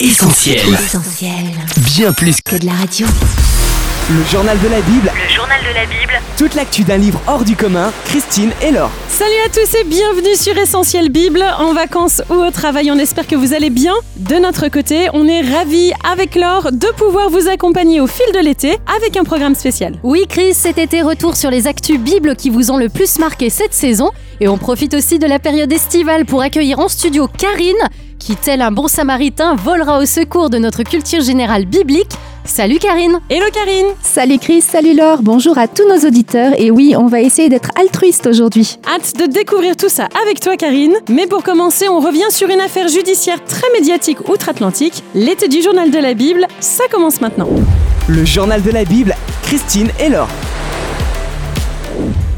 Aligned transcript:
Essentiel. 0.00 0.58
Essentiel. 0.74 1.30
Bien 1.94 2.12
plus 2.12 2.40
Que 2.40 2.56
de 2.56 2.66
la 2.66 2.72
radio. 2.72 3.06
Le 4.10 4.24
journal 4.24 4.58
de 4.60 4.66
la 4.66 4.80
Bible, 4.80 5.12
Le 5.14 5.32
journal 5.32 5.60
de 5.62 5.72
la 5.72 5.86
Bible, 5.86 6.12
toute 6.36 6.56
l'actu 6.56 6.82
d'un 6.82 6.96
livre 6.96 7.20
hors 7.28 7.44
du 7.44 7.54
commun, 7.54 7.92
Christine 8.04 8.50
et 8.60 8.72
Laure. 8.72 8.90
Salut 9.08 9.30
à 9.46 9.50
tous 9.50 9.72
et 9.76 9.84
bienvenue 9.84 10.34
sur 10.34 10.58
Essentiel 10.58 11.10
Bible, 11.10 11.44
en 11.60 11.74
vacances 11.74 12.22
ou 12.28 12.34
au 12.34 12.50
travail, 12.50 12.90
on 12.90 12.98
espère 12.98 13.28
que 13.28 13.36
vous 13.36 13.54
allez 13.54 13.70
bien. 13.70 13.94
De 14.16 14.34
notre 14.34 14.66
côté, 14.66 15.10
on 15.12 15.28
est 15.28 15.42
ravis 15.42 15.92
avec 16.02 16.34
Laure 16.34 16.72
de 16.72 16.88
pouvoir 16.96 17.30
vous 17.30 17.48
accompagner 17.48 18.00
au 18.00 18.08
fil 18.08 18.26
de 18.34 18.40
l'été 18.40 18.76
avec 18.96 19.16
un 19.16 19.22
programme 19.22 19.54
spécial. 19.54 19.94
Oui, 20.02 20.24
Chris, 20.28 20.54
cet 20.54 20.78
été, 20.78 21.02
retour 21.02 21.36
sur 21.36 21.52
les 21.52 21.68
actus 21.68 22.00
Bible 22.00 22.34
qui 22.34 22.50
vous 22.50 22.72
ont 22.72 22.78
le 22.78 22.88
plus 22.88 23.20
marqué 23.20 23.48
cette 23.48 23.74
saison. 23.74 24.10
Et 24.40 24.48
on 24.48 24.58
profite 24.58 24.94
aussi 24.94 25.20
de 25.20 25.26
la 25.28 25.38
période 25.38 25.72
estivale 25.72 26.24
pour 26.26 26.42
accueillir 26.42 26.80
en 26.80 26.88
studio 26.88 27.28
Karine, 27.28 27.76
qui, 28.24 28.36
tel 28.36 28.62
un 28.62 28.70
bon 28.70 28.88
samaritain, 28.88 29.54
volera 29.54 29.98
au 29.98 30.06
secours 30.06 30.48
de 30.48 30.56
notre 30.56 30.82
culture 30.82 31.20
générale 31.20 31.66
biblique. 31.66 32.12
Salut 32.46 32.78
Karine 32.78 33.20
Hello 33.28 33.46
Karine 33.52 33.86
Salut 34.02 34.38
Chris, 34.38 34.62
salut 34.62 34.94
Laure, 34.94 35.22
bonjour 35.22 35.56
à 35.56 35.66
tous 35.66 35.86
nos 35.88 36.06
auditeurs 36.06 36.52
et 36.58 36.70
oui, 36.70 36.94
on 36.96 37.06
va 37.06 37.20
essayer 37.20 37.48
d'être 37.48 37.70
altruiste 37.78 38.26
aujourd'hui. 38.26 38.78
Hâte 38.86 39.16
de 39.18 39.26
découvrir 39.26 39.76
tout 39.76 39.88
ça 39.88 40.08
avec 40.22 40.40
toi 40.40 40.56
Karine. 40.56 40.94
Mais 41.10 41.26
pour 41.26 41.42
commencer, 41.42 41.88
on 41.88 42.00
revient 42.00 42.30
sur 42.30 42.48
une 42.48 42.60
affaire 42.60 42.88
judiciaire 42.88 43.44
très 43.44 43.70
médiatique 43.72 44.28
outre-Atlantique. 44.28 45.02
L'été 45.14 45.48
du 45.48 45.62
journal 45.62 45.90
de 45.90 45.98
la 45.98 46.14
Bible, 46.14 46.46
ça 46.60 46.84
commence 46.90 47.20
maintenant. 47.20 47.48
Le 48.08 48.24
journal 48.24 48.62
de 48.62 48.70
la 48.70 48.84
Bible, 48.84 49.14
Christine 49.42 49.90
et 50.00 50.08
Laure. 50.08 50.28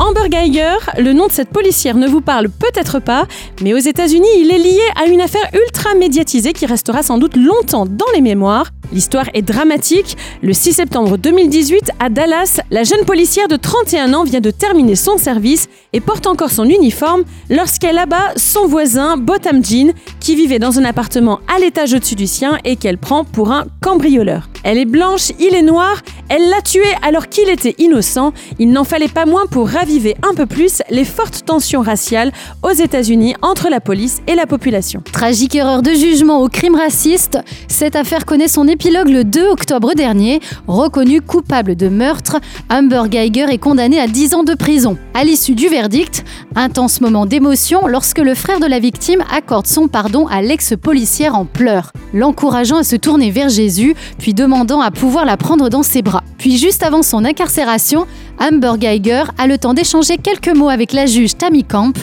Amber 0.06 0.28
Geiger, 0.28 0.76
le 0.98 1.12
nom 1.12 1.26
de 1.26 1.32
cette 1.32 1.48
policière 1.48 1.96
ne 1.96 2.06
vous 2.06 2.20
parle 2.20 2.48
peut-être 2.48 3.00
pas, 3.00 3.26
mais 3.60 3.74
aux 3.74 3.78
États-Unis, 3.78 4.28
il 4.38 4.52
est 4.52 4.58
lié 4.58 4.80
à 4.94 5.06
une 5.06 5.20
affaire 5.20 5.50
ultra 5.52 5.94
médiatisée 5.96 6.52
qui 6.52 6.64
restera 6.64 7.02
sans 7.02 7.18
doute 7.18 7.36
longtemps 7.36 7.86
dans 7.86 8.06
les 8.14 8.20
mémoires. 8.20 8.70
L'histoire 8.92 9.26
est 9.34 9.42
dramatique. 9.42 10.16
Le 10.42 10.52
6 10.52 10.74
septembre 10.74 11.18
2018, 11.18 11.90
à 11.98 12.08
Dallas, 12.08 12.60
la 12.70 12.84
jeune 12.84 13.04
policière 13.04 13.48
de 13.48 13.56
31 13.56 14.14
ans 14.14 14.24
vient 14.24 14.40
de 14.40 14.50
terminer 14.50 14.96
son 14.96 15.18
service 15.18 15.68
et 15.92 16.00
porte 16.00 16.26
encore 16.26 16.50
son 16.50 16.64
uniforme 16.64 17.24
lorsqu'elle 17.50 17.98
abat 17.98 18.32
son 18.36 18.66
voisin, 18.66 19.16
Botham 19.16 19.64
Jean, 19.64 19.92
qui 20.20 20.36
vivait 20.36 20.58
dans 20.58 20.78
un 20.78 20.84
appartement 20.84 21.40
à 21.54 21.58
l'étage 21.58 21.94
au-dessus 21.94 22.14
du 22.14 22.26
sien 22.26 22.58
et 22.64 22.76
qu'elle 22.76 22.98
prend 22.98 23.24
pour 23.24 23.52
un 23.52 23.66
cambrioleur. 23.80 24.48
Elle 24.62 24.78
est 24.78 24.84
blanche, 24.84 25.30
il 25.38 25.54
est 25.54 25.62
noir, 25.62 26.02
elle 26.28 26.48
l'a 26.50 26.60
tué 26.60 26.86
alors 27.02 27.28
qu'il 27.28 27.48
était 27.48 27.76
innocent. 27.78 28.32
Il 28.58 28.70
n'en 28.70 28.82
fallait 28.82 29.06
pas 29.06 29.24
moins 29.24 29.46
pour 29.46 29.68
raviver 29.68 30.16
un 30.28 30.34
peu 30.34 30.46
plus 30.46 30.82
les 30.90 31.04
fortes 31.04 31.44
tensions 31.46 31.82
raciales 31.82 32.32
aux 32.64 32.72
États-Unis 32.72 33.36
entre 33.42 33.68
la 33.68 33.80
police 33.80 34.22
et 34.26 34.34
la 34.34 34.46
population. 34.46 35.02
Tragique 35.12 35.54
erreur 35.54 35.82
de 35.82 35.92
jugement 35.92 36.42
au 36.42 36.48
crime 36.48 36.74
raciste, 36.74 37.38
cette 37.68 37.94
affaire 37.94 38.26
connaît 38.26 38.48
son 38.48 38.66
épilogue 38.76 39.08
le 39.08 39.24
2 39.24 39.48
octobre 39.48 39.94
dernier. 39.94 40.38
Reconnu 40.66 41.22
coupable 41.22 41.76
de 41.76 41.88
meurtre, 41.88 42.36
Amber 42.68 43.04
Geiger 43.08 43.46
est 43.50 43.56
condamné 43.56 43.98
à 43.98 44.06
10 44.06 44.34
ans 44.34 44.42
de 44.44 44.52
prison. 44.52 44.98
À 45.14 45.24
l'issue 45.24 45.54
du 45.54 45.68
verdict, 45.68 46.26
intense 46.54 47.00
moment 47.00 47.24
d'émotion 47.24 47.86
lorsque 47.86 48.18
le 48.18 48.34
frère 48.34 48.60
de 48.60 48.66
la 48.66 48.78
victime 48.78 49.24
accorde 49.34 49.66
son 49.66 49.88
pardon 49.88 50.26
à 50.26 50.42
l'ex-policière 50.42 51.34
en 51.36 51.46
pleurs, 51.46 51.92
l'encourageant 52.12 52.76
à 52.76 52.84
se 52.84 52.96
tourner 52.96 53.30
vers 53.30 53.48
Jésus, 53.48 53.94
puis 54.18 54.34
demandant 54.34 54.82
à 54.82 54.90
pouvoir 54.90 55.24
la 55.24 55.38
prendre 55.38 55.70
dans 55.70 55.82
ses 55.82 56.02
bras. 56.02 56.22
Puis 56.36 56.58
juste 56.58 56.82
avant 56.82 57.02
son 57.02 57.24
incarcération, 57.24 58.06
Amber 58.38 58.74
Geiger 58.78 59.24
a 59.38 59.46
le 59.46 59.56
temps 59.56 59.72
d'échanger 59.72 60.18
quelques 60.18 60.54
mots 60.54 60.68
avec 60.68 60.92
la 60.92 61.06
juge 61.06 61.38
Tammy 61.38 61.64
Camp, 61.64 61.94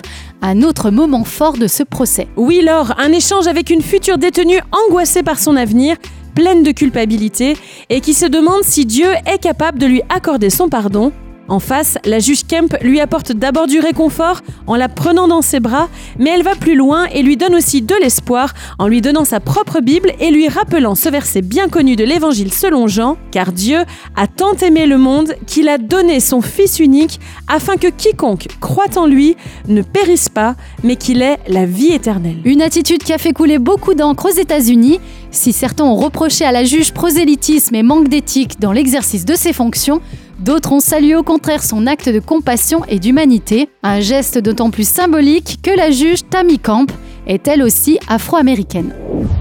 un 0.41 0.63
autre 0.63 0.89
moment 0.89 1.23
fort 1.23 1.53
de 1.53 1.67
ce 1.67 1.83
procès. 1.83 2.27
Oui, 2.35 2.61
Laure, 2.63 2.95
un 2.97 3.11
échange 3.11 3.45
avec 3.45 3.69
une 3.69 3.83
future 3.83 4.17
détenue 4.17 4.59
angoissée 4.71 5.21
par 5.21 5.39
son 5.39 5.55
avenir, 5.55 5.97
pleine 6.33 6.63
de 6.63 6.71
culpabilité, 6.71 7.55
et 7.89 8.01
qui 8.01 8.13
se 8.13 8.25
demande 8.25 8.63
si 8.63 8.85
Dieu 8.85 9.09
est 9.25 9.37
capable 9.37 9.79
de 9.79 9.85
lui 9.85 10.01
accorder 10.09 10.49
son 10.49 10.69
pardon. 10.69 11.11
En 11.49 11.59
face, 11.59 11.97
la 12.05 12.19
juge 12.19 12.45
Kemp 12.47 12.73
lui 12.81 13.01
apporte 13.01 13.33
d'abord 13.33 13.67
du 13.67 13.79
réconfort 13.79 14.39
en 14.65 14.75
la 14.75 14.87
prenant 14.87 15.27
dans 15.27 15.41
ses 15.41 15.59
bras, 15.59 15.89
mais 16.17 16.29
elle 16.29 16.43
va 16.43 16.55
plus 16.55 16.75
loin 16.75 17.05
et 17.13 17.21
lui 17.21 17.35
donne 17.35 17.53
aussi 17.53 17.81
de 17.81 17.95
l'espoir 18.01 18.53
en 18.79 18.87
lui 18.87 19.01
donnant 19.01 19.25
sa 19.25 19.41
propre 19.41 19.81
Bible 19.81 20.13
et 20.21 20.31
lui 20.31 20.47
rappelant 20.47 20.95
ce 20.95 21.09
verset 21.09 21.41
bien 21.41 21.67
connu 21.67 21.97
de 21.97 22.05
l'Évangile 22.05 22.53
selon 22.53 22.87
Jean, 22.87 23.17
car 23.31 23.51
Dieu 23.51 23.79
a 24.15 24.27
tant 24.27 24.53
aimé 24.53 24.85
le 24.85 24.97
monde 24.97 25.35
qu'il 25.45 25.67
a 25.67 25.77
donné 25.77 26.21
son 26.21 26.41
Fils 26.41 26.79
unique 26.79 27.19
afin 27.49 27.75
que 27.75 27.87
quiconque 27.87 28.47
croit 28.61 28.97
en 28.97 29.05
lui 29.05 29.35
ne 29.67 29.81
périsse 29.81 30.29
pas, 30.29 30.55
mais 30.83 30.95
qu'il 30.95 31.21
ait 31.21 31.39
la 31.47 31.65
vie 31.65 31.91
éternelle. 31.91 32.37
Une 32.45 32.61
attitude 32.61 33.03
qui 33.03 33.11
a 33.11 33.17
fait 33.17 33.33
couler 33.33 33.59
beaucoup 33.59 33.95
d'encre 33.95 34.27
aux 34.27 34.39
États-Unis. 34.39 34.99
Si 35.31 35.51
certains 35.51 35.83
ont 35.83 35.95
reproché 35.95 36.45
à 36.45 36.51
la 36.51 36.63
juge 36.63 36.93
prosélytisme 36.93 37.75
et 37.75 37.83
manque 37.83 38.07
d'éthique 38.07 38.59
dans 38.59 38.71
l'exercice 38.71 39.25
de 39.25 39.35
ses 39.35 39.51
fonctions, 39.51 39.99
d'autres 40.39 40.71
ont 40.71 40.79
salué 40.79 41.15
au 41.15 41.23
contraire 41.23 41.63
son 41.63 41.87
acte 41.87 42.09
de 42.09 42.19
compassion 42.19 42.83
et 42.87 42.99
d'humanité, 42.99 43.69
un 43.83 43.99
geste 43.99 44.37
d'autant 44.37 44.69
plus 44.69 44.87
symbolique 44.87 45.59
que 45.63 45.71
la 45.71 45.91
juge 45.91 46.19
Tammy 46.29 46.59
Camp 46.59 46.91
est 47.27 47.47
elle 47.47 47.63
aussi 47.63 47.99
afro-américaine. 48.07 48.93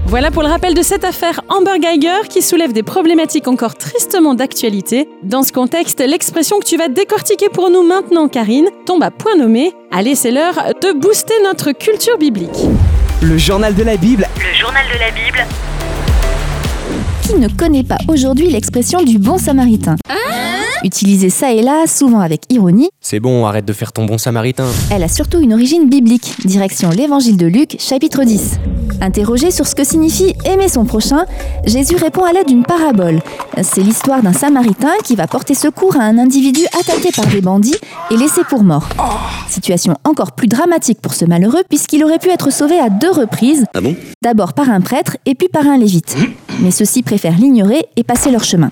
Voilà 0.07 0.31
pour 0.31 0.43
le 0.43 0.49
rappel 0.49 0.73
de 0.73 0.81
cette 0.81 1.03
affaire 1.03 1.41
Amber 1.49 1.79
Geiger 1.81 2.27
qui 2.29 2.41
soulève 2.41 2.71
des 2.71 2.83
problématiques 2.83 3.47
encore 3.47 3.75
tristement 3.75 4.35
d'actualité. 4.35 5.09
Dans 5.23 5.43
ce 5.43 5.51
contexte, 5.51 5.99
l'expression 5.99 6.59
que 6.59 6.65
tu 6.65 6.77
vas 6.77 6.87
décortiquer 6.87 7.49
pour 7.49 7.69
nous 7.69 7.83
maintenant, 7.83 8.27
Karine, 8.27 8.67
tombe 8.85 9.03
à 9.03 9.11
point 9.11 9.35
nommé. 9.35 9.73
Allez, 9.91 10.15
c'est 10.15 10.31
l'heure 10.31 10.73
de 10.81 10.97
booster 10.97 11.33
notre 11.43 11.71
culture 11.71 12.17
biblique. 12.17 12.49
Le 13.21 13.37
journal 13.37 13.73
de 13.73 13.83
la 13.83 13.97
Bible, 13.97 14.27
le 14.37 14.57
journal 14.57 14.85
de 14.93 14.99
la 14.99 15.11
Bible, 15.11 15.45
Qui 17.23 17.35
ne 17.35 17.47
connaît 17.47 17.83
pas 17.83 17.97
aujourd'hui 18.07 18.49
l'expression 18.49 19.01
du 19.01 19.17
bon 19.17 19.37
samaritain? 19.37 19.95
Utilisée 20.83 21.29
ça 21.29 21.51
et 21.53 21.61
là, 21.61 21.85
souvent 21.87 22.19
avec 22.19 22.41
ironie, 22.49 22.89
C'est 22.99 23.19
bon, 23.19 23.45
arrête 23.45 23.65
de 23.65 23.73
faire 23.73 23.93
ton 23.93 24.05
bon 24.05 24.17
samaritain. 24.17 24.65
elle 24.91 25.03
a 25.03 25.07
surtout 25.07 25.39
une 25.39 25.53
origine 25.53 25.87
biblique, 25.89 26.35
direction 26.45 26.89
l'évangile 26.89 27.37
de 27.37 27.45
Luc, 27.45 27.77
chapitre 27.79 28.23
10. 28.23 28.59
Interrogé 29.01 29.51
sur 29.51 29.65
ce 29.67 29.75
que 29.75 29.83
signifie 29.83 30.33
aimer 30.45 30.67
son 30.67 30.85
prochain, 30.85 31.25
Jésus 31.65 31.95
répond 31.95 32.23
à 32.25 32.31
l'aide 32.33 32.47
d'une 32.47 32.63
parabole. 32.63 33.21
C'est 33.61 33.81
l'histoire 33.81 34.21
d'un 34.21 34.33
samaritain 34.33 34.91
qui 35.03 35.15
va 35.15 35.27
porter 35.27 35.53
secours 35.55 35.95
à 35.95 36.03
un 36.03 36.17
individu 36.17 36.61
attaqué 36.79 37.09
par 37.15 37.27
des 37.27 37.41
bandits 37.41 37.75
et 38.11 38.17
laissé 38.17 38.41
pour 38.49 38.63
mort. 38.63 38.87
Situation 39.49 39.95
encore 40.03 40.33
plus 40.33 40.47
dramatique 40.47 40.99
pour 41.01 41.13
ce 41.13 41.25
malheureux 41.25 41.63
puisqu'il 41.69 42.03
aurait 42.03 42.19
pu 42.19 42.29
être 42.29 42.51
sauvé 42.51 42.79
à 42.79 42.89
deux 42.89 43.11
reprises, 43.11 43.65
Ah 43.73 43.81
bon? 43.81 43.95
D'abord 44.21 44.53
par 44.53 44.69
un 44.69 44.81
prêtre 44.81 45.17
et 45.25 45.35
puis 45.35 45.47
par 45.47 45.65
un 45.67 45.77
lévite. 45.77 46.15
Mais 46.61 46.71
ceux-ci 46.71 47.03
préfèrent 47.03 47.37
l'ignorer 47.37 47.85
et 47.95 48.03
passer 48.03 48.31
leur 48.31 48.43
chemin. 48.43 48.69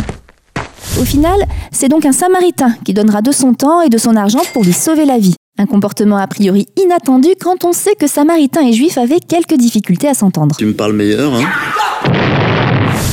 Au 0.99 1.05
final, 1.05 1.39
c'est 1.71 1.87
donc 1.87 2.05
un 2.05 2.11
samaritain 2.11 2.75
qui 2.85 2.93
donnera 2.93 3.21
de 3.21 3.31
son 3.31 3.53
temps 3.53 3.81
et 3.81 3.89
de 3.89 3.97
son 3.97 4.15
argent 4.15 4.41
pour 4.53 4.63
lui 4.63 4.73
sauver 4.73 5.05
la 5.05 5.17
vie. 5.17 5.35
Un 5.57 5.65
comportement 5.65 6.17
a 6.17 6.27
priori 6.27 6.67
inattendu 6.81 7.29
quand 7.39 7.65
on 7.65 7.73
sait 7.73 7.95
que 7.95 8.07
samaritain 8.07 8.61
et 8.61 8.73
juif 8.73 8.97
avaient 8.97 9.19
quelques 9.19 9.55
difficultés 9.55 10.07
à 10.07 10.13
s'entendre. 10.13 10.55
Tu 10.57 10.65
me 10.65 10.73
parles 10.73 10.93
meilleur, 10.93 11.33
hein 11.33 11.43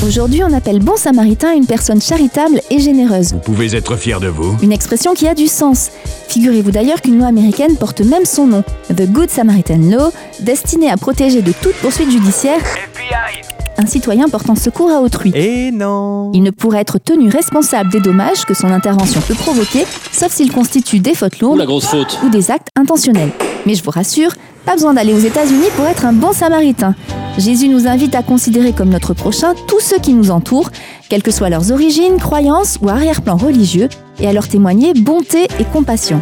Aujourd'hui, 0.07 0.45
on 0.45 0.53
appelle 0.53 0.79
bon 0.79 0.97
samaritain 0.97 1.53
une 1.55 1.67
personne 1.67 2.01
charitable 2.01 2.61
et 2.71 2.79
généreuse. 2.79 3.33
Vous 3.33 3.41
pouvez 3.41 3.75
être 3.75 3.97
fier 3.97 4.21
de 4.21 4.29
vous. 4.29 4.57
Une 4.63 4.71
expression 4.71 5.13
qui 5.13 5.27
a 5.27 5.35
du 5.35 5.49
sens. 5.49 5.91
Figurez-vous 6.29 6.71
d'ailleurs 6.71 7.03
qu'une 7.03 7.19
loi 7.19 7.27
américaine 7.27 7.77
porte 7.77 8.01
même 8.01 8.25
son 8.25 8.47
nom, 8.47 8.63
The 8.89 9.11
Good 9.11 9.29
Samaritan 9.29 9.79
Law, 9.79 10.13
destinée 10.41 10.91
à 10.91 10.97
protéger 10.97 11.43
de 11.43 11.53
toute 11.53 11.75
poursuite 11.77 12.11
judiciaire 12.11 12.61
citoyen 13.89 14.29
portant 14.29 14.55
secours 14.55 14.91
à 14.91 15.01
autrui. 15.01 15.33
et 15.35 15.71
non 15.73 16.31
Il 16.35 16.43
ne 16.43 16.51
pourrait 16.51 16.81
être 16.81 16.99
tenu 16.99 17.29
responsable 17.29 17.91
des 17.91 18.01
dommages 18.01 18.45
que 18.45 18.55
son 18.55 18.69
intervention 18.69 19.21
peut 19.21 19.35
provoquer, 19.35 19.85
sauf 20.13 20.31
s'il 20.33 20.53
constitue 20.53 21.01
des 21.01 21.15
fautes 21.15 21.41
lourdes 21.41 21.61
grosse 21.63 21.87
faute. 21.87 22.19
ou 22.25 22.29
des 22.29 22.51
actes 22.51 22.69
intentionnels. 22.77 23.31
Mais 23.67 23.75
je 23.75 23.83
vous 23.83 23.91
rassure, 23.91 24.31
pas 24.65 24.75
besoin 24.75 24.95
d'aller 24.95 25.15
aux 25.15 25.19
États-Unis 25.19 25.67
pour 25.77 25.87
être 25.87 26.05
un 26.05 26.13
bon 26.13 26.33
samaritain. 26.33 26.95
Jésus 27.39 27.69
nous 27.69 27.87
invite 27.87 28.15
à 28.15 28.23
considérer 28.23 28.73
comme 28.73 28.89
notre 28.89 29.15
prochain 29.15 29.55
tous 29.67 29.81
ceux 29.81 29.99
qui 29.99 30.13
nous 30.13 30.31
entourent, 30.31 30.71
quelles 31.09 31.23
que 31.23 31.31
soient 31.31 31.49
leurs 31.51 31.71
origines, 31.73 32.17
croyances 32.19 32.79
ou 32.83 32.89
arrière-plan 32.89 33.37
religieux, 33.37 33.89
et 34.21 34.27
à 34.27 34.33
leur 34.33 34.49
témoigner 34.49 34.93
bonté 34.95 35.45
et 35.61 35.65
compassion. 35.65 36.21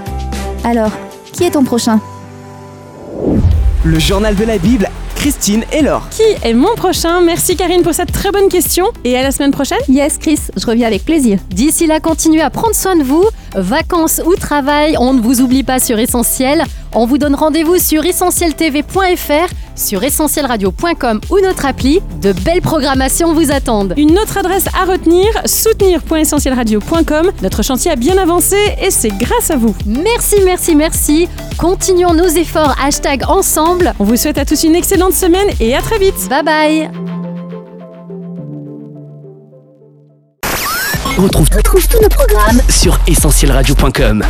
Alors, 0.64 0.90
qui 1.32 1.44
est 1.44 1.50
ton 1.52 1.64
prochain? 1.64 2.00
Le 3.84 3.98
journal 3.98 4.34
de 4.34 4.44
la 4.44 4.58
Bible, 4.58 4.88
Christine 5.16 5.64
et 5.72 5.82
Laure. 5.82 6.08
Qui 6.10 6.22
est 6.46 6.54
mon 6.54 6.74
prochain? 6.76 7.20
Merci 7.20 7.56
Karine 7.56 7.82
pour 7.82 7.94
cette 7.94 8.12
très 8.12 8.30
bonne 8.30 8.48
question 8.48 8.86
et 9.04 9.16
à 9.18 9.22
la 9.22 9.32
semaine 9.32 9.50
prochaine? 9.50 9.78
Yes, 9.88 10.18
Chris, 10.18 10.38
je 10.56 10.66
reviens 10.66 10.86
avec 10.86 11.04
plaisir. 11.04 11.38
D'ici 11.50 11.86
là, 11.86 11.98
continuez 11.98 12.42
à 12.42 12.50
prendre 12.50 12.74
soin 12.74 12.96
de 12.96 13.02
vous. 13.02 13.24
Vacances 13.54 14.20
ou 14.24 14.36
travail, 14.36 14.96
on 15.00 15.14
ne 15.14 15.20
vous 15.20 15.40
oublie 15.40 15.64
pas 15.64 15.80
sur 15.80 15.98
Essentiel. 15.98 16.62
On 16.98 17.04
vous 17.04 17.18
donne 17.18 17.34
rendez-vous 17.34 17.76
sur 17.76 18.06
essentieltv.fr, 18.06 19.52
sur 19.76 20.02
essentielradio.com 20.02 21.20
ou 21.30 21.40
notre 21.40 21.66
appli. 21.66 22.00
De 22.22 22.32
belles 22.32 22.62
programmations 22.62 23.34
vous 23.34 23.52
attendent. 23.52 23.92
Une 23.98 24.18
autre 24.18 24.38
adresse 24.38 24.64
à 24.68 24.86
retenir, 24.86 25.28
soutenir.essentielradio.com. 25.44 27.32
Notre 27.42 27.62
chantier 27.62 27.90
a 27.90 27.96
bien 27.96 28.16
avancé 28.16 28.56
et 28.80 28.90
c'est 28.90 29.10
grâce 29.10 29.50
à 29.50 29.56
vous. 29.56 29.76
Merci, 29.84 30.36
merci, 30.46 30.74
merci. 30.74 31.28
Continuons 31.58 32.14
nos 32.14 32.28
efforts 32.28 32.74
hashtag 32.82 33.24
ensemble. 33.28 33.92
On 33.98 34.04
vous 34.04 34.16
souhaite 34.16 34.38
à 34.38 34.46
tous 34.46 34.64
une 34.64 34.74
excellente 34.74 35.12
semaine 35.12 35.48
et 35.60 35.76
à 35.76 35.82
très 35.82 35.98
vite. 35.98 36.30
Bye 36.30 36.42
bye. 36.42 36.90
On 41.18 41.22
retrouve 41.24 41.50
tous 41.50 42.00
nos 42.00 42.08
programmes 42.08 42.62
sur 42.70 42.98
essentielradio.com. 43.06 44.24